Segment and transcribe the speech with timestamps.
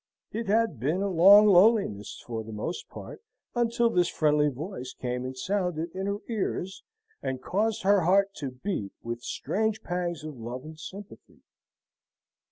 [0.31, 3.21] It had been a long loneliness, for the most part,
[3.53, 6.81] until this friendly voice came and sounded in her ears
[7.21, 11.43] and caused her heart to beat with strange pangs of love and sympathy.